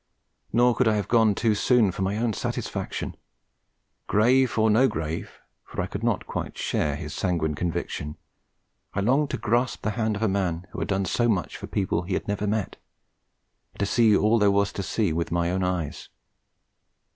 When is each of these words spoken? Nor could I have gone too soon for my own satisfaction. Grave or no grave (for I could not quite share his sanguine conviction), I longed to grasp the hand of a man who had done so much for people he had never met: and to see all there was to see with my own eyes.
Nor 0.51 0.73
could 0.75 0.87
I 0.87 0.95
have 0.95 1.07
gone 1.07 1.35
too 1.35 1.53
soon 1.53 1.91
for 1.91 2.01
my 2.01 2.17
own 2.17 2.33
satisfaction. 2.33 3.15
Grave 4.07 4.57
or 4.57 4.71
no 4.71 4.87
grave 4.87 5.39
(for 5.63 5.79
I 5.79 5.85
could 5.85 6.01
not 6.03 6.25
quite 6.25 6.57
share 6.57 6.95
his 6.95 7.13
sanguine 7.13 7.53
conviction), 7.53 8.17
I 8.95 9.01
longed 9.01 9.29
to 9.29 9.37
grasp 9.37 9.83
the 9.83 9.91
hand 9.91 10.15
of 10.15 10.23
a 10.23 10.27
man 10.27 10.65
who 10.71 10.79
had 10.79 10.87
done 10.87 11.05
so 11.05 11.29
much 11.29 11.55
for 11.55 11.67
people 11.67 12.01
he 12.01 12.15
had 12.15 12.27
never 12.27 12.47
met: 12.47 12.77
and 13.73 13.79
to 13.79 13.85
see 13.85 14.17
all 14.17 14.39
there 14.39 14.49
was 14.49 14.73
to 14.73 14.81
see 14.81 15.13
with 15.13 15.31
my 15.31 15.51
own 15.51 15.63
eyes. 15.63 16.09